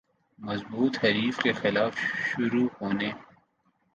ضبوط 0.39 0.97
حریف 1.03 1.37
کے 1.37 1.51
خلاف 1.51 1.95
شروع 2.25 2.67
ہونے 2.81 3.11